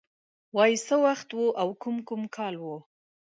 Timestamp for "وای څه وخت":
0.55-1.29